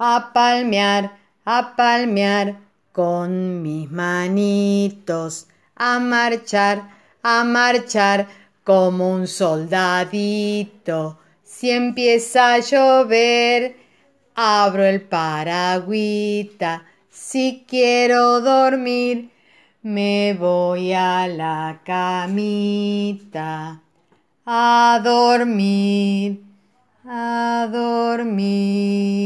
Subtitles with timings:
[0.00, 2.56] a palmear, a palmear
[2.90, 5.46] con mis manitos,
[5.76, 6.88] a marchar,
[7.22, 8.26] a marchar
[8.64, 11.18] como un soldadito.
[11.44, 13.76] Si empieza a llover,
[14.34, 16.84] abro el paragüita.
[17.10, 19.30] Si quiero dormir,
[19.82, 23.82] me voy a la camita
[24.46, 26.42] a dormir,
[27.04, 29.19] a dormir.